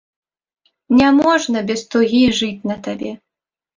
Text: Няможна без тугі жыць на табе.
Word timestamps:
Няможна 1.01 1.59
без 1.69 1.81
тугі 1.91 2.23
жыць 2.41 2.65
на 2.71 2.75
табе. 2.89 3.11